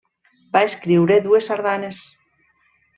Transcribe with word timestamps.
Va 0.57 0.63
escriure 0.69 1.19
dues 1.29 1.53
sardanes. 1.53 2.05